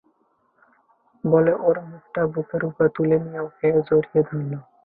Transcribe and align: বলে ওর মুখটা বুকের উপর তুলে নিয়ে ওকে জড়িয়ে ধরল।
বলে 1.23 1.53
ওর 1.65 1.77
মুখটা 1.89 2.21
বুকের 2.33 2.61
উপর 2.69 2.85
তুলে 2.95 3.17
নিয়ে 3.23 3.39
ওকে 3.47 3.67
জড়িয়ে 3.87 4.21
ধরল। 4.27 4.51